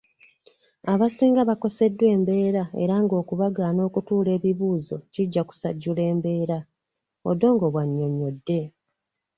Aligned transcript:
"Abasinga 0.93 1.41
bakoseddwa 1.49 2.05
embeera 2.15 2.63
era 2.83 2.95
ng'okubagaana 3.03 3.81
okutuula 3.89 4.29
ebibuuzo 4.37 4.95
kijja 5.13 5.41
kusajjula 5.47 6.03
mbeera," 6.17 6.59
Odongo 7.29 7.65
bw'annyonnyodde. 7.73 8.59